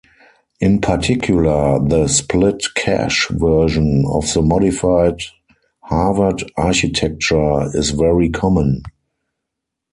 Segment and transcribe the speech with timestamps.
[0.59, 5.19] In particular, the "split cache" version of the modified
[5.83, 8.81] Harvard architecture is very common.